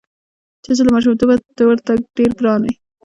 چا 0.63 0.71
چې 0.77 0.81
له 0.85 0.91
ماشومتوبه 0.95 1.35
ته 1.57 1.63
ورته 1.69 1.91
ډېر 2.17 2.31
ګران 2.39 2.61
وې. 2.63 2.73